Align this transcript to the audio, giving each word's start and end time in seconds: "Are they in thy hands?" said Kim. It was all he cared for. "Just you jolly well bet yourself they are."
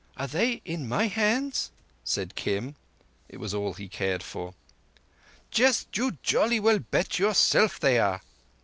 "Are 0.17 0.25
they 0.25 0.61
in 0.65 0.89
thy 0.89 1.05
hands?" 1.05 1.69
said 2.03 2.33
Kim. 2.33 2.73
It 3.29 3.37
was 3.39 3.53
all 3.53 3.75
he 3.75 3.87
cared 3.87 4.23
for. 4.23 4.55
"Just 5.51 5.95
you 5.95 6.17
jolly 6.23 6.59
well 6.59 6.79
bet 6.79 7.19
yourself 7.19 7.79
they 7.79 7.99
are." 7.99 8.19